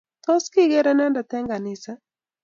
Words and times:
Tos 0.25 0.45
kiigere 0.53 0.91
inendet 0.95 1.31
eng' 1.37 1.49
ganisa? 1.51 1.93